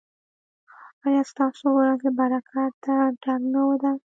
ایا 1.05 1.21
ستاسو 1.31 1.65
ورځ 1.77 1.99
له 2.05 2.11
برکته 2.19 2.91
ډکه 2.99 3.33
نه 3.53 3.63
ده؟ 3.81 3.91